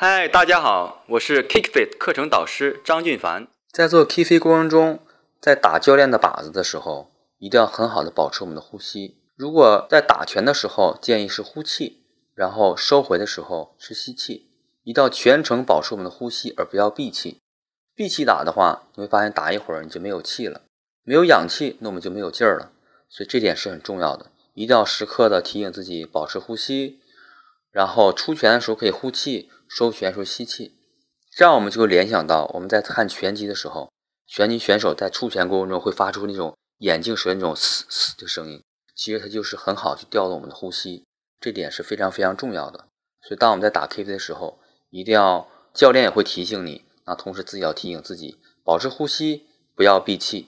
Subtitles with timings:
[0.00, 3.48] 嗨，大家好，我是 KickFit 课程导师张俊凡。
[3.72, 5.00] 在做 KickFit 过程中，
[5.40, 9.16] 在打教练的靶子的时候，一定要很好的保持我们的呼吸。
[9.34, 14.46] 如果在打拳的时候，建议是呼气，然后收回的时候是吸气，
[14.84, 17.40] 一定要全程保持我们的呼吸，而不要闭气。
[17.96, 20.60] 闭气打的话，你会发现打一会儿你就没有气了，
[21.02, 22.70] 没有氧气，那我们就没有劲儿了。
[23.08, 27.00] 所以这点是很重要的，一定要时刻的提醒自己保持呼吸，
[27.70, 29.50] 然后出拳的时候可以呼气。
[29.70, 30.78] 收拳时候吸气，
[31.30, 33.92] 这样我们就会联想到我们在看拳击的时候，
[34.26, 41.04] 拳击选手在出拳过程中会发出那种眼镜蛇那种嘶嘶的声音，其实它就是很好去调动我们的呼吸，
[41.38, 42.88] 这点是非常非常重要的。
[43.20, 44.58] 所以当我们在打 K V 的时候，
[44.88, 50.46] 一定要教练也会提醒你，那同时自己要提醒自己保持呼吸，不要闭气。